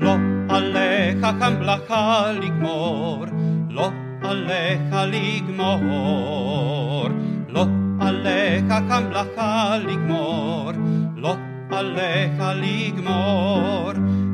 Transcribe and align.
לא 0.00 0.16
עליך 0.48 1.26
כמלאכה 1.40 2.32
לגמור, 2.32 3.24
לא 3.70 3.90
עליך 4.22 4.94
לגמור, 5.06 7.08
לא 7.48 7.66
עליך 8.00 8.64
כמלאכה 8.88 9.76
לגמור, 9.78 10.70
לא 11.16 11.34
עליך 11.70 12.42
לגמור, 12.54 13.90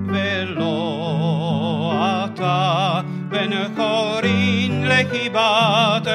ולא 0.09 0.73
אתה 2.25 3.01
בן 3.29 3.51
חורין 3.77 4.85
לחיבת 4.85 6.07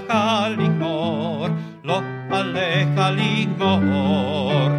aleja 0.00 0.44
al 0.44 0.60
ignor, 0.60 1.50
lo 1.82 2.02
aleja 2.30 3.06
al 3.06 3.18
ignor, 3.18 4.70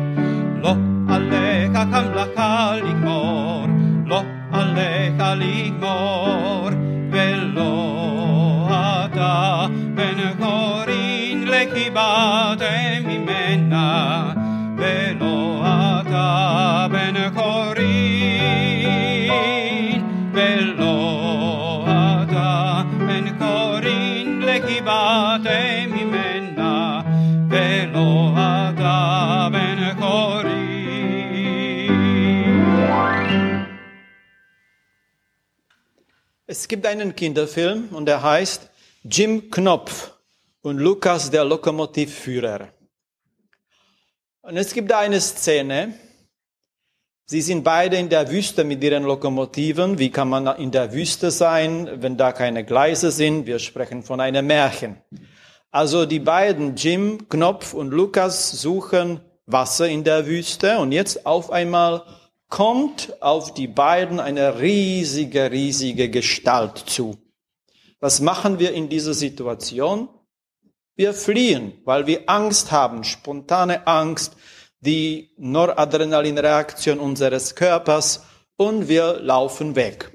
lo 0.62 0.72
aleja 1.14 1.82
hamlaja 1.82 2.72
al 2.72 2.80
ignor, 2.80 3.70
lo 4.06 4.24
aleja 4.52 5.32
al 5.32 5.42
velo 7.12 8.68
ata, 8.70 9.70
ben 9.96 10.20
horin 10.40 11.46
lejiba 11.50 12.56
de 12.58 13.02
mi 13.06 13.20
men. 13.20 13.71
Es 36.52 36.68
gibt 36.68 36.86
einen 36.86 37.16
Kinderfilm 37.16 37.88
und 37.94 38.08
der 38.08 38.22
heißt 38.22 38.70
Jim 39.06 39.50
Knopf 39.50 40.12
und 40.62 40.80
Lukas 40.80 41.32
der 41.32 41.46
Lokomotivführer. 41.46 42.68
Und 44.42 44.58
es 44.58 44.74
gibt 44.74 44.92
eine 44.92 45.22
Szene, 45.22 45.94
sie 47.26 47.40
sind 47.40 47.64
beide 47.64 47.96
in 47.96 48.10
der 48.10 48.30
Wüste 48.30 48.66
mit 48.66 48.84
ihren 48.84 49.04
Lokomotiven. 49.04 49.98
Wie 49.98 50.10
kann 50.10 50.28
man 50.28 50.46
in 50.58 50.72
der 50.72 50.92
Wüste 50.92 51.32
sein, 51.32 51.90
wenn 52.02 52.18
da 52.18 52.34
keine 52.34 52.66
Gleise 52.66 53.12
sind? 53.12 53.46
Wir 53.46 53.58
sprechen 53.58 54.04
von 54.04 54.20
einem 54.20 54.46
Märchen. 54.46 54.98
Also 55.72 56.06
die 56.06 56.20
beiden, 56.20 56.76
Jim 56.76 57.30
Knopf 57.30 57.74
und 57.74 57.92
Lukas, 57.92 58.52
suchen 58.52 59.22
Wasser 59.46 59.88
in 59.88 60.04
der 60.04 60.28
Wüste 60.28 60.80
und 60.80 60.92
jetzt 60.92 61.26
auf 61.26 61.50
einmal 61.50 62.04
kommt 62.52 63.20
auf 63.24 63.56
die 63.56 63.68
beiden 63.68 64.20
eine 64.20 64.60
riesige, 64.60 65.50
riesige 65.50 66.12
Gestalt 66.12 66.78
zu. 66.78 67.18
Was 68.00 68.20
machen 68.20 68.60
wir 68.60 68.74
in 68.74 68.90
dieser 68.90 69.16
Situation? 69.16 70.10
Wir 70.96 71.16
fliehen, 71.16 71.82
weil 71.86 72.06
wir 72.06 72.30
Angst 72.30 72.72
haben, 72.72 73.04
spontane 73.04 73.88
Angst, 73.88 74.36
die 74.82 75.32
Noradrenalinreaktion 75.38 77.00
unseres 77.00 77.56
Körpers 77.56 78.24
und 78.58 78.88
wir 78.88 79.20
laufen 79.20 79.76
weg. 79.76 80.12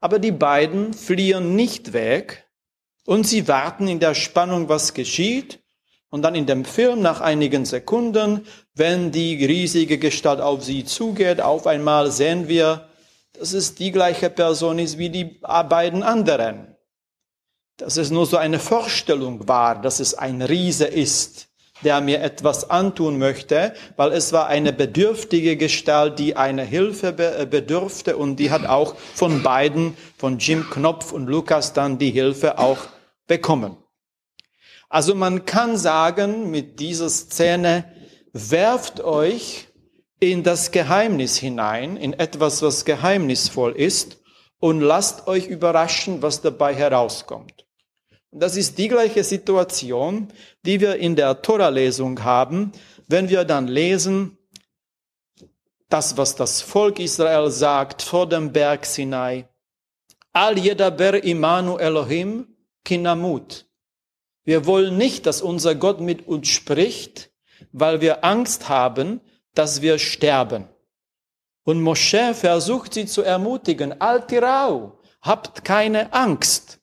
Aber 0.00 0.18
die 0.18 0.32
beiden 0.32 0.92
fliehen 0.92 1.54
nicht 1.54 1.92
weg 1.92 2.46
und 3.06 3.26
sie 3.26 3.46
warten 3.46 3.88
in 3.88 4.00
der 4.00 4.14
Spannung, 4.14 4.68
was 4.68 4.94
geschieht. 4.94 5.60
Und 6.16 6.22
dann 6.22 6.34
in 6.34 6.46
dem 6.46 6.64
Film 6.64 7.02
nach 7.02 7.20
einigen 7.20 7.66
Sekunden, 7.66 8.46
wenn 8.74 9.12
die 9.12 9.44
riesige 9.44 9.98
Gestalt 9.98 10.40
auf 10.40 10.64
sie 10.64 10.86
zugeht, 10.86 11.42
auf 11.42 11.66
einmal 11.66 12.10
sehen 12.10 12.48
wir, 12.48 12.88
dass 13.34 13.52
es 13.52 13.74
die 13.74 13.92
gleiche 13.92 14.30
Person 14.30 14.78
ist 14.78 14.96
wie 14.96 15.10
die 15.10 15.24
beiden 15.24 16.02
anderen. 16.02 16.74
Dass 17.76 17.98
es 17.98 18.10
nur 18.10 18.24
so 18.24 18.38
eine 18.38 18.58
Vorstellung 18.58 19.46
war, 19.46 19.78
dass 19.78 20.00
es 20.00 20.14
ein 20.14 20.40
Riese 20.40 20.86
ist, 20.86 21.48
der 21.84 22.00
mir 22.00 22.22
etwas 22.22 22.70
antun 22.70 23.18
möchte, 23.18 23.74
weil 23.96 24.12
es 24.12 24.32
war 24.32 24.46
eine 24.46 24.72
bedürftige 24.72 25.58
Gestalt, 25.58 26.18
die 26.18 26.34
eine 26.34 26.64
Hilfe 26.64 27.12
be 27.12 27.46
bedurfte 27.46 28.16
und 28.16 28.36
die 28.36 28.50
hat 28.50 28.64
auch 28.64 28.94
von 29.12 29.42
beiden, 29.42 29.98
von 30.16 30.38
Jim 30.38 30.64
Knopf 30.70 31.12
und 31.12 31.26
Lukas 31.26 31.74
dann 31.74 31.98
die 31.98 32.10
Hilfe 32.10 32.58
auch 32.58 32.78
bekommen. 33.26 33.76
Also 34.88 35.14
man 35.14 35.44
kann 35.44 35.76
sagen, 35.76 36.50
mit 36.50 36.80
dieser 36.80 37.08
Szene, 37.08 37.92
werft 38.32 39.00
euch 39.00 39.68
in 40.20 40.42
das 40.42 40.70
Geheimnis 40.70 41.36
hinein, 41.36 41.96
in 41.96 42.12
etwas, 42.12 42.62
was 42.62 42.84
geheimnisvoll 42.84 43.72
ist, 43.72 44.18
und 44.58 44.80
lasst 44.80 45.26
euch 45.26 45.46
überraschen, 45.46 46.22
was 46.22 46.40
dabei 46.40 46.74
herauskommt. 46.74 47.66
Und 48.30 48.42
das 48.42 48.56
ist 48.56 48.78
die 48.78 48.88
gleiche 48.88 49.24
Situation, 49.24 50.28
die 50.64 50.80
wir 50.80 50.96
in 50.96 51.16
der 51.16 51.42
Tora-Lesung 51.42 52.22
haben, 52.24 52.72
wenn 53.06 53.28
wir 53.28 53.44
dann 53.44 53.68
lesen, 53.68 54.38
das, 55.88 56.16
was 56.16 56.34
das 56.34 56.62
Volk 56.62 56.98
Israel 56.98 57.50
sagt 57.50 58.02
vor 58.02 58.28
dem 58.28 58.52
Berg 58.52 58.84
Sinai. 58.86 59.48
Al 60.32 60.58
yedaber 60.58 61.22
imanu 61.22 61.78
Elohim 61.78 62.48
kinamut. 62.84 63.66
Wir 64.46 64.64
wollen 64.64 64.96
nicht, 64.96 65.26
dass 65.26 65.42
unser 65.42 65.74
Gott 65.74 66.00
mit 66.00 66.28
uns 66.28 66.48
spricht, 66.48 67.30
weil 67.72 68.00
wir 68.00 68.24
Angst 68.24 68.68
haben, 68.68 69.20
dass 69.54 69.82
wir 69.82 69.98
sterben. 69.98 70.68
Und 71.64 71.82
Mosche 71.82 72.32
versucht 72.32 72.94
sie 72.94 73.06
zu 73.06 73.22
ermutigen, 73.22 74.00
Altirau, 74.00 75.00
habt 75.20 75.64
keine 75.64 76.12
Angst. 76.12 76.78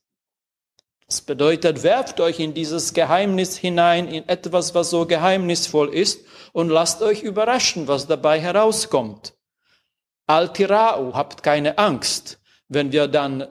Das 1.07 1.21
bedeutet, 1.21 1.83
werft 1.83 2.19
euch 2.19 2.41
in 2.41 2.53
dieses 2.53 2.93
Geheimnis 2.93 3.55
hinein, 3.55 4.09
in 4.09 4.27
etwas, 4.27 4.75
was 4.75 4.89
so 4.89 5.05
geheimnisvoll 5.05 5.93
ist, 5.93 6.25
und 6.51 6.67
lasst 6.67 7.01
euch 7.01 7.23
überraschen, 7.23 7.87
was 7.87 8.07
dabei 8.07 8.41
herauskommt. 8.41 9.35
Altirau, 10.27 11.13
habt 11.13 11.43
keine 11.43 11.77
Angst. 11.77 12.39
Wenn 12.67 12.91
wir 12.91 13.07
dann 13.07 13.47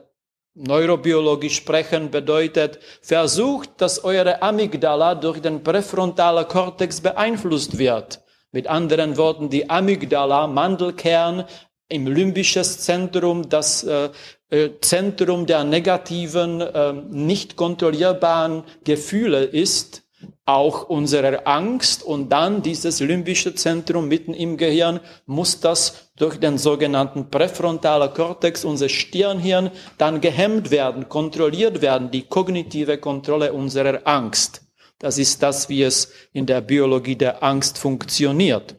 neurobiologisch 0.55 1.55
sprechen, 1.55 2.11
bedeutet, 2.11 2.79
versucht, 3.01 3.69
dass 3.77 4.03
eure 4.03 4.41
Amygdala 4.41 5.15
durch 5.15 5.41
den 5.41 5.63
präfrontalen 5.63 6.47
Kortex 6.47 7.01
beeinflusst 7.01 7.77
wird. 7.77 8.21
Mit 8.51 8.67
anderen 8.67 9.17
Worten, 9.17 9.49
die 9.49 9.69
Amygdala, 9.69 10.47
Mandelkern 10.47 11.45
im 11.89 12.07
limbisches 12.07 12.79
Zentrum, 12.79 13.49
das 13.49 13.83
äh, 13.83 14.09
äh, 14.49 14.69
Zentrum 14.81 15.47
der 15.47 15.63
negativen, 15.63 16.61
äh, 16.61 16.93
nicht 16.93 17.55
kontrollierbaren 17.55 18.63
Gefühle 18.83 19.43
ist, 19.43 20.02
auch 20.45 20.89
unsere 20.89 21.45
Angst 21.45 22.03
und 22.03 22.29
dann 22.29 22.61
dieses 22.61 22.99
limbische 22.99 23.55
Zentrum 23.55 24.07
mitten 24.07 24.33
im 24.33 24.57
Gehirn 24.57 24.99
muss 25.25 25.59
das 25.59 26.11
durch 26.17 26.39
den 26.39 26.57
sogenannten 26.57 27.29
präfrontalen 27.29 28.13
Kortex, 28.13 28.65
unser 28.65 28.89
Stirnhirn, 28.89 29.71
dann 29.97 30.21
gehemmt 30.21 30.71
werden, 30.71 31.07
kontrolliert 31.07 31.81
werden, 31.81 32.11
die 32.11 32.23
kognitive 32.23 32.97
Kontrolle 32.97 33.53
unserer 33.53 34.01
Angst. 34.05 34.61
Das 34.99 35.17
ist 35.17 35.41
das, 35.43 35.69
wie 35.69 35.83
es 35.83 36.11
in 36.33 36.45
der 36.45 36.61
Biologie 36.61 37.15
der 37.15 37.43
Angst 37.43 37.77
funktioniert. 37.77 38.75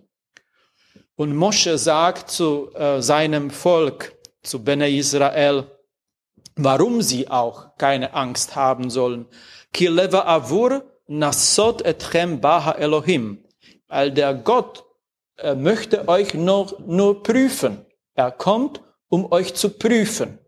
Und 1.16 1.34
Mosche 1.34 1.78
sagt 1.78 2.30
zu 2.30 2.72
äh, 2.74 3.00
seinem 3.00 3.50
Volk, 3.50 4.16
zu 4.42 4.62
Bene 4.62 4.90
Israel, 4.90 5.64
warum 6.56 7.02
sie 7.02 7.28
auch 7.28 7.76
keine 7.76 8.14
Angst 8.14 8.56
haben 8.56 8.90
sollen. 8.90 9.26
Kileva 9.72 10.24
avur 10.26 10.93
nasot 11.06 11.82
etchem 11.82 12.40
baha 12.40 12.72
Elohim. 12.72 13.44
Weil 13.88 14.10
der 14.10 14.34
Gott 14.34 14.84
äh, 15.36 15.54
möchte 15.54 16.08
euch 16.08 16.34
nur, 16.34 16.76
nur 16.86 17.22
prüfen. 17.22 17.84
Er 18.14 18.30
kommt, 18.30 18.80
um 19.08 19.30
euch 19.32 19.54
zu 19.54 19.70
prüfen. 19.70 20.38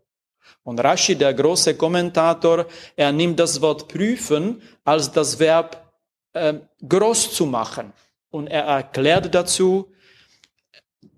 Und 0.63 0.79
Rashi, 0.79 1.15
der 1.15 1.33
große 1.33 1.75
Kommentator, 1.75 2.65
er 2.95 3.11
nimmt 3.11 3.39
das 3.39 3.61
Wort 3.61 3.87
prüfen 3.87 4.61
als 4.83 5.11
das 5.11 5.39
Verb 5.39 5.93
äh, 6.33 6.55
groß 6.87 7.33
zu 7.33 7.45
machen. 7.45 7.93
Und 8.29 8.47
er 8.47 8.63
erklärt 8.63 9.33
dazu, 9.33 9.91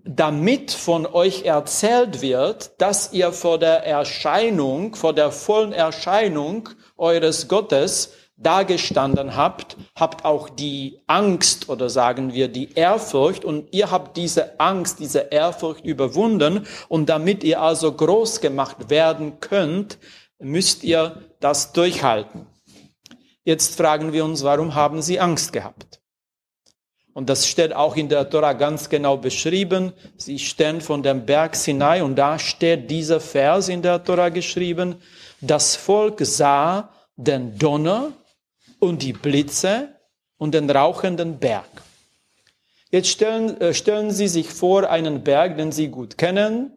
damit 0.04 0.70
von 0.70 1.06
euch 1.06 1.44
erzählt 1.44 2.22
wird, 2.22 2.80
dass 2.80 3.12
ihr 3.12 3.32
vor 3.32 3.58
der 3.58 3.84
Erscheinung, 3.86 4.94
vor 4.94 5.12
der 5.12 5.30
vollen 5.30 5.72
Erscheinung 5.72 6.68
eures 6.96 7.48
Gottes 7.48 8.12
dagestanden 8.42 9.36
habt, 9.36 9.76
habt 9.94 10.24
auch 10.24 10.48
die 10.48 11.00
Angst 11.06 11.68
oder 11.68 11.90
sagen 11.90 12.32
wir 12.32 12.48
die 12.48 12.72
Ehrfurcht 12.72 13.44
und 13.44 13.72
ihr 13.72 13.90
habt 13.90 14.16
diese 14.16 14.58
Angst, 14.58 14.98
diese 14.98 15.28
Ehrfurcht 15.30 15.84
überwunden 15.84 16.66
und 16.88 17.08
damit 17.08 17.44
ihr 17.44 17.60
also 17.60 17.92
groß 17.92 18.40
gemacht 18.40 18.88
werden 18.88 19.40
könnt, 19.40 19.98
müsst 20.38 20.84
ihr 20.84 21.22
das 21.40 21.72
durchhalten. 21.72 22.46
Jetzt 23.44 23.76
fragen 23.76 24.12
wir 24.12 24.24
uns, 24.24 24.42
warum 24.42 24.74
haben 24.74 25.02
sie 25.02 25.20
Angst 25.20 25.52
gehabt? 25.52 26.00
Und 27.12 27.28
das 27.28 27.46
steht 27.46 27.74
auch 27.74 27.96
in 27.96 28.08
der 28.08 28.30
Tora 28.30 28.52
ganz 28.54 28.88
genau 28.88 29.16
beschrieben. 29.16 29.92
Sie 30.16 30.38
stehen 30.38 30.80
von 30.80 31.02
dem 31.02 31.26
Berg 31.26 31.56
Sinai 31.56 32.02
und 32.02 32.16
da 32.16 32.38
steht 32.38 32.90
dieser 32.90 33.20
Vers 33.20 33.68
in 33.68 33.82
der 33.82 34.02
Tora 34.02 34.28
geschrieben. 34.28 34.96
Das 35.40 35.76
Volk 35.76 36.20
sah 36.22 36.90
den 37.16 37.58
Donner 37.58 38.12
und 38.80 39.02
die 39.02 39.12
Blitze 39.12 39.88
und 40.38 40.54
den 40.54 40.68
rauchenden 40.68 41.38
Berg. 41.38 41.68
Jetzt 42.90 43.08
stellen, 43.08 43.60
äh, 43.60 43.72
stellen 43.72 44.10
Sie 44.10 44.26
sich 44.26 44.48
vor 44.48 44.90
einen 44.90 45.22
Berg, 45.22 45.56
den 45.56 45.70
Sie 45.70 45.88
gut 45.88 46.18
kennen, 46.18 46.72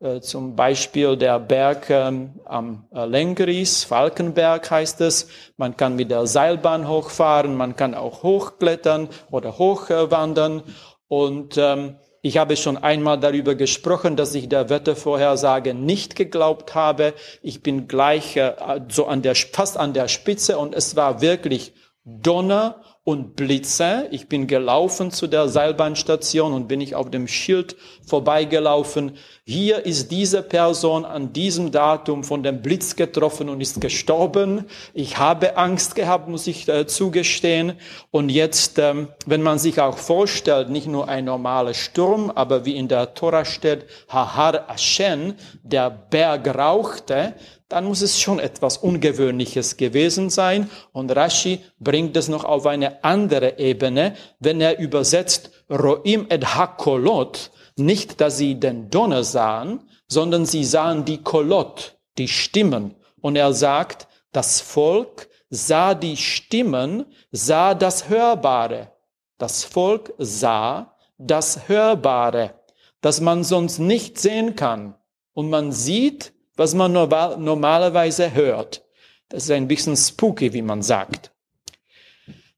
äh, 0.00 0.20
zum 0.20 0.56
Beispiel 0.56 1.16
der 1.16 1.38
Berg 1.38 1.88
ähm, 1.88 2.40
am 2.44 2.86
äh, 2.92 3.06
Lengris, 3.06 3.84
Falkenberg 3.84 4.70
heißt 4.70 5.00
es. 5.00 5.28
Man 5.56 5.76
kann 5.76 5.96
mit 5.96 6.10
der 6.10 6.26
Seilbahn 6.26 6.88
hochfahren, 6.88 7.56
man 7.56 7.76
kann 7.76 7.94
auch 7.94 8.22
hochklettern 8.22 9.08
oder 9.30 9.56
hochwandern. 9.56 10.62
Und 11.06 11.56
ähm, 11.56 11.96
ich 12.24 12.38
habe 12.38 12.56
schon 12.56 12.78
einmal 12.78 13.20
darüber 13.20 13.54
gesprochen, 13.54 14.16
dass 14.16 14.34
ich 14.34 14.48
der 14.48 14.70
Wettervorhersage 14.70 15.74
nicht 15.74 16.16
geglaubt 16.16 16.74
habe. 16.74 17.12
Ich 17.42 17.62
bin 17.62 17.86
gleich 17.86 18.38
äh, 18.38 18.80
so 18.88 19.04
an 19.04 19.20
der, 19.20 19.34
fast 19.34 19.76
an 19.76 19.92
der 19.92 20.08
Spitze 20.08 20.56
und 20.56 20.74
es 20.74 20.96
war 20.96 21.20
wirklich 21.20 21.74
Donner 22.02 22.80
und 23.04 23.36
Blitze. 23.36 24.08
Ich 24.12 24.28
bin 24.28 24.46
gelaufen 24.46 25.10
zu 25.10 25.26
der 25.26 25.48
Seilbahnstation 25.48 26.54
und 26.54 26.68
bin 26.68 26.80
ich 26.80 26.94
auf 26.94 27.10
dem 27.10 27.28
Schild 27.28 27.76
vorbeigelaufen. 28.06 29.18
Hier 29.44 29.84
ist 29.84 30.10
diese 30.10 30.42
Person 30.42 31.04
an 31.04 31.34
diesem 31.34 31.70
Datum 31.70 32.24
von 32.24 32.42
dem 32.42 32.62
Blitz 32.62 32.96
getroffen 32.96 33.50
und 33.50 33.60
ist 33.60 33.78
gestorben. 33.82 34.64
Ich 34.94 35.18
habe 35.18 35.58
Angst 35.58 35.96
gehabt, 35.96 36.28
muss 36.28 36.46
ich 36.46 36.66
äh, 36.66 36.86
zugestehen. 36.86 37.74
Und 38.10 38.30
jetzt, 38.30 38.78
ähm, 38.78 39.08
wenn 39.26 39.42
man 39.42 39.58
sich 39.58 39.82
auch 39.82 39.98
vorstellt, 39.98 40.70
nicht 40.70 40.86
nur 40.86 41.06
ein 41.06 41.26
normaler 41.26 41.74
Sturm, 41.74 42.30
aber 42.30 42.64
wie 42.64 42.74
in 42.76 42.88
der 42.88 43.12
Tora 43.12 43.44
steht, 43.44 43.84
Hahar 44.08 44.70
Ashen, 44.70 45.34
der 45.62 45.90
Berg 45.90 46.46
rauchte, 46.56 47.34
dann 47.68 47.86
muss 47.86 48.02
es 48.02 48.20
schon 48.20 48.38
etwas 48.38 48.76
Ungewöhnliches 48.76 49.76
gewesen 49.76 50.30
sein. 50.30 50.70
Und 50.92 51.14
Rashi 51.14 51.60
bringt 51.78 52.16
es 52.16 52.28
noch 52.28 52.44
auf 52.44 52.66
eine 52.66 53.02
andere 53.04 53.58
Ebene, 53.58 54.14
wenn 54.38 54.60
er 54.60 54.78
übersetzt 54.78 55.50
Roim 55.70 56.26
et 56.28 56.54
Hakolot, 56.54 57.50
nicht, 57.76 58.20
dass 58.20 58.36
sie 58.36 58.60
den 58.60 58.90
Donner 58.90 59.24
sahen, 59.24 59.80
sondern 60.06 60.46
sie 60.46 60.64
sahen 60.64 61.04
die 61.04 61.22
Kolot, 61.22 61.96
die 62.18 62.28
Stimmen. 62.28 62.94
Und 63.20 63.36
er 63.36 63.52
sagt, 63.52 64.06
das 64.32 64.60
Volk 64.60 65.28
sah 65.50 65.94
die 65.94 66.16
Stimmen, 66.16 67.06
sah 67.32 67.74
das 67.74 68.08
Hörbare. 68.08 68.92
Das 69.38 69.64
Volk 69.64 70.12
sah 70.18 70.94
das 71.18 71.68
Hörbare, 71.68 72.54
das 73.00 73.20
man 73.20 73.42
sonst 73.42 73.78
nicht 73.78 74.18
sehen 74.18 74.54
kann. 74.54 74.94
Und 75.32 75.50
man 75.50 75.72
sieht, 75.72 76.32
was 76.56 76.74
man 76.74 76.92
normalerweise 76.92 78.34
hört. 78.34 78.84
Das 79.28 79.44
ist 79.44 79.50
ein 79.50 79.68
bisschen 79.68 79.96
spooky, 79.96 80.52
wie 80.52 80.62
man 80.62 80.82
sagt. 80.82 81.32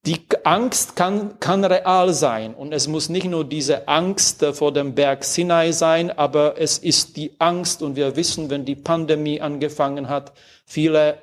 Die 0.04 0.24
Angst 0.44 0.94
kann, 0.94 1.40
kann 1.40 1.64
real 1.64 2.12
sein 2.12 2.54
und 2.54 2.72
es 2.72 2.86
muss 2.86 3.08
nicht 3.08 3.26
nur 3.26 3.44
diese 3.44 3.88
Angst 3.88 4.44
vor 4.52 4.72
dem 4.72 4.94
Berg 4.94 5.24
Sinai 5.24 5.72
sein, 5.72 6.16
aber 6.16 6.60
es 6.60 6.78
ist 6.78 7.16
die 7.16 7.32
Angst 7.40 7.82
und 7.82 7.96
wir 7.96 8.14
wissen, 8.14 8.48
wenn 8.48 8.64
die 8.64 8.76
Pandemie 8.76 9.40
angefangen 9.40 10.08
hat, 10.08 10.32
viele 10.64 11.18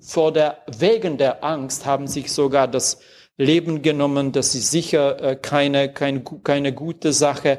vor 0.00 0.32
der, 0.32 0.58
wegen 0.78 1.18
der 1.18 1.42
Angst 1.42 1.84
haben 1.84 2.06
sich 2.06 2.32
sogar 2.32 2.68
das 2.68 3.00
Leben 3.36 3.82
genommen. 3.82 4.32
Das 4.32 4.54
ist 4.54 4.70
sicher 4.70 5.20
äh, 5.20 5.36
keine, 5.36 5.92
keine, 5.92 6.22
keine 6.22 6.72
gute 6.72 7.12
Sache. 7.12 7.58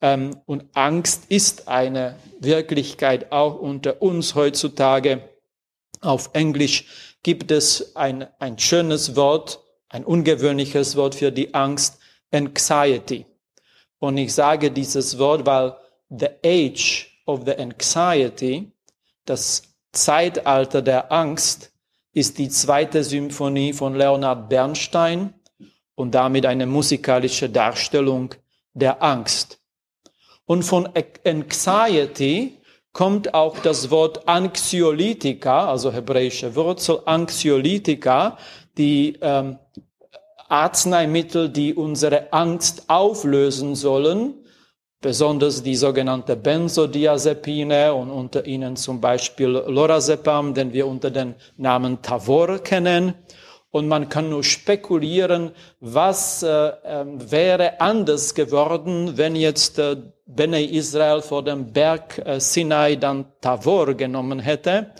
Ähm, 0.00 0.36
und 0.46 0.64
Angst 0.74 1.24
ist 1.28 1.68
eine 1.68 2.16
Wirklichkeit 2.40 3.32
auch 3.32 3.58
unter 3.60 4.00
uns 4.02 4.34
heutzutage. 4.34 5.28
Auf 6.00 6.30
Englisch 6.32 6.86
gibt 7.22 7.50
es 7.50 7.96
ein, 7.96 8.26
ein 8.38 8.58
schönes 8.58 9.16
Wort, 9.16 9.62
ein 9.88 10.04
ungewöhnliches 10.04 10.96
Wort 10.96 11.14
für 11.14 11.30
die 11.30 11.52
Angst, 11.54 11.98
Anxiety. 12.32 13.26
Und 13.98 14.16
ich 14.16 14.32
sage 14.32 14.70
dieses 14.70 15.18
Wort, 15.18 15.44
weil 15.44 15.76
the 16.08 16.28
age 16.44 17.10
of 17.26 17.42
the 17.44 17.56
anxiety, 17.56 18.72
das 19.26 19.62
Zeitalter 19.92 20.80
der 20.80 21.12
Angst, 21.12 21.72
ist 22.12 22.38
die 22.38 22.48
zweite 22.48 23.04
Symphonie 23.04 23.72
von 23.72 23.94
Leonard 23.94 24.48
Bernstein 24.48 25.34
und 25.94 26.14
damit 26.14 26.46
eine 26.46 26.66
musikalische 26.66 27.48
Darstellung 27.48 28.34
der 28.72 29.02
Angst. 29.02 29.59
Und 30.50 30.64
von 30.64 30.88
Anxiety 31.24 32.58
kommt 32.92 33.34
auch 33.34 33.60
das 33.60 33.88
Wort 33.92 34.26
Anxiolytica, 34.26 35.68
also 35.68 35.92
hebräische 35.92 36.56
Wurzel 36.56 36.98
Anxiolytica, 37.04 38.36
die 38.76 39.16
ähm, 39.20 39.60
Arzneimittel, 40.48 41.50
die 41.50 41.72
unsere 41.72 42.32
Angst 42.32 42.82
auflösen 42.88 43.76
sollen, 43.76 44.34
besonders 45.00 45.62
die 45.62 45.76
sogenannte 45.76 46.34
Benzodiazepine 46.34 47.94
und 47.94 48.10
unter 48.10 48.44
ihnen 48.44 48.74
zum 48.74 49.00
Beispiel 49.00 49.50
Lorazepam, 49.50 50.52
den 50.52 50.72
wir 50.72 50.88
unter 50.88 51.12
dem 51.12 51.36
Namen 51.58 52.02
Tavor 52.02 52.58
kennen. 52.58 53.14
Und 53.72 53.86
man 53.86 54.08
kann 54.08 54.30
nur 54.30 54.42
spekulieren, 54.42 55.52
was 55.78 56.42
äh, 56.42 56.48
äh, 56.48 57.04
wäre 57.06 57.80
anders 57.80 58.34
geworden, 58.34 59.16
wenn 59.16 59.36
jetzt 59.36 59.78
äh, 59.78 59.96
Bene 60.26 60.62
Israel 60.64 61.22
vor 61.22 61.44
dem 61.44 61.72
Berg 61.72 62.18
äh, 62.24 62.40
Sinai 62.40 62.96
dann 62.96 63.26
Tavor 63.40 63.94
genommen 63.94 64.40
hätte. 64.40 64.90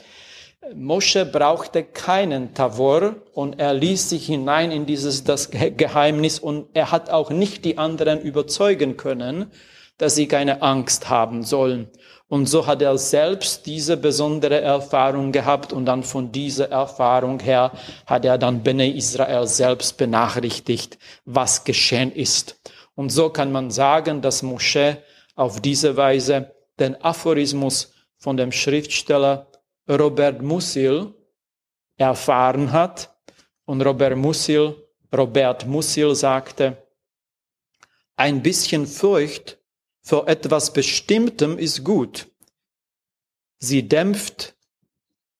Mosche 0.75 1.27
brauchte 1.27 1.83
keinen 1.83 2.55
Tavor 2.55 3.17
und 3.35 3.59
er 3.59 3.75
ließ 3.75 4.11
sich 4.11 4.27
hinein 4.27 4.71
in 4.71 4.87
dieses 4.87 5.25
das 5.25 5.51
Geheimnis 5.51 6.39
und 6.39 6.69
er 6.75 6.93
hat 6.93 7.11
auch 7.11 7.31
nicht 7.31 7.65
die 7.65 7.77
anderen 7.77 8.21
überzeugen 8.21 8.97
können, 8.97 9.51
dass 10.01 10.15
sie 10.15 10.27
keine 10.27 10.63
Angst 10.63 11.11
haben 11.11 11.43
sollen. 11.43 11.89
Und 12.27 12.47
so 12.47 12.67
hat 12.67 12.81
er 12.81 12.97
selbst 12.97 13.67
diese 13.67 13.99
besondere 13.99 14.61
Erfahrung 14.61 15.31
gehabt 15.31 15.75
und 15.75 15.85
dann 15.85 16.05
von 16.05 16.33
dieser 16.33 16.71
Erfahrung 16.71 17.41
her 17.41 17.73
hat 18.07 18.25
er 18.25 18.39
dann 18.39 18.63
Bene 18.63 18.95
Israel 18.97 19.47
selbst 19.47 19.99
benachrichtigt, 19.99 20.97
was 21.27 21.65
geschehen 21.65 22.13
ist. 22.13 22.61
Und 22.95 23.11
so 23.11 23.29
kann 23.29 23.53
man 23.53 23.71
sagen, 23.71 24.23
dass 24.23 24.43
Mosche 24.43 25.03
auf 25.35 25.61
diese 25.61 25.97
Weise 25.99 26.55
den 26.79 26.95
Aphorismus 27.03 27.93
von 28.17 28.39
dem 28.39 28.53
Schriftsteller 28.53 29.49
Robert 29.89 30.41
Musil 30.41 31.13
erfahren 31.99 32.73
hat. 32.73 33.11
Und 33.67 33.83
Robert 33.83 34.17
Musil, 34.17 34.77
Robert 35.15 35.67
Musil 35.67 36.15
sagte, 36.15 36.77
ein 38.17 38.43
bisschen 38.43 38.87
Furcht 38.87 39.60
vor 40.10 40.28
etwas 40.28 40.74
Bestimmtem 40.74 41.58
ist 41.58 41.84
gut. 41.84 42.28
Sie 43.58 43.88
dämpft 43.88 44.56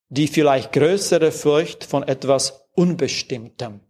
die 0.08 0.28
vielleicht 0.28 0.72
größere 0.72 1.32
Furcht 1.32 1.84
von 1.84 2.02
etwas 2.02 2.62
Unbestimmtem. 2.74 3.80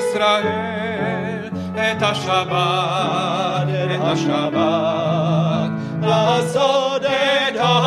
Israel, 0.00 1.50
et 1.76 2.00
Shabbat, 2.22 3.68
et 3.68 4.18
Shabbat, 4.18 5.20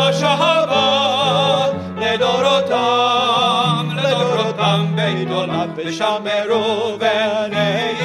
השבת 0.06 1.74
לדורותם, 1.98 3.90
לדורותם 3.96 4.96
בעיתונם 4.96 5.70
ושמרו 5.76 6.98
בני 6.98 7.92
ישראל 7.92 7.97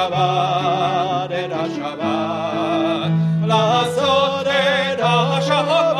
השבת, 0.00 1.30
את 1.30 1.52
השבת, 1.52 3.10
לעשות 3.46 4.46
את 4.46 5.00
השבת 5.02 5.96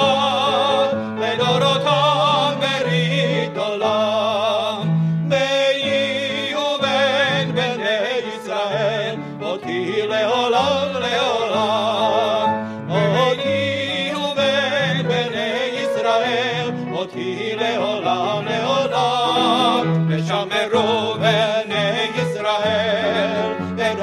לדורותם 1.21 2.55
ברית 2.61 3.57
עולם. 3.57 4.99
ביני 5.29 6.55
ובין 6.55 7.53
בני 7.53 8.21
ישראל 8.37 9.17
אותי 9.43 10.03
לעולם 10.09 10.89
לעולם. 11.01 12.65
אותי 12.91 14.13
ובין 14.15 15.09
בני 15.09 15.71
ישראל 15.83 16.71
אותי 16.93 17.55
לעולם 17.61 18.45
לעולם, 18.45 20.07
ושמרו 20.09 20.60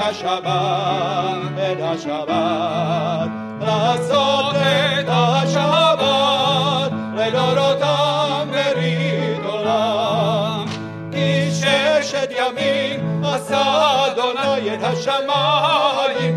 השבת, 0.07 1.51
את 1.57 1.77
השבת, 1.81 3.29
לעשות 3.61 4.55
את 4.55 5.05
השבת 5.09 6.91
לדורותם 7.15 8.47
ברית 8.51 9.45
עולם. 9.45 10.65
כי 11.11 11.51
ששת 11.51 12.31
ימים 12.31 13.23
עשה 13.23 14.05
אדוני 14.07 14.73
את 14.73 14.83
השמיים 14.83 16.36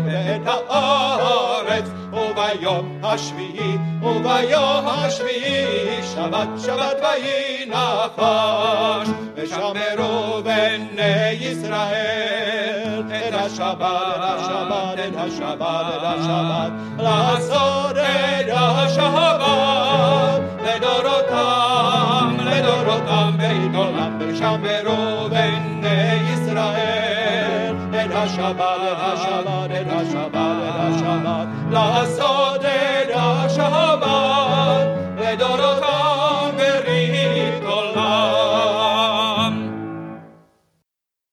וביום 2.51 2.99
השביעי 3.03 3.77
וביום 4.01 4.87
השביעי 4.87 6.03
שבת 6.15 6.47
שבת 6.65 6.97
ויהי 7.01 7.65
נחש 7.65 9.09
ושמרו 9.35 10.43
בני 10.43 11.31
ישראל 11.39 13.03
את 13.07 13.33
השבת 13.33 13.81
את 14.17 14.23
השבת 14.23 14.99
את 15.07 15.15
השבת 15.17 15.85
את 15.95 16.03
השבת 16.03 16.71
לעשות 16.97 17.97
את 17.97 18.49
השבת 18.51 19.41
לדורותם 20.63 22.37
לדורותם 22.39 23.31
בית 23.37 23.75
עולם 23.75 24.17
ושמרו 24.19 25.29
בני 25.29 26.13
ישראל 26.33 27.75
את 27.89 28.11
השבת 28.13 28.79
את 28.91 28.97
השבת 28.99 29.71
את 29.81 29.87
השבת 29.91 30.57
את 30.69 30.79
השבת 30.79 31.47
לעשות 31.71 32.40